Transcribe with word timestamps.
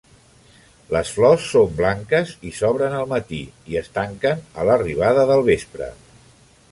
Les 0.95 1.09
flors 1.17 1.43
són 1.49 1.75
blanques 1.81 2.31
i 2.51 2.55
s'obren 2.61 2.97
al 3.01 3.05
matí 3.13 3.41
i 3.73 3.79
es 3.83 3.93
tanquen 3.99 4.41
a 4.63 4.65
l'arribada 4.71 5.27
del 5.33 5.45
vespre. 5.51 5.91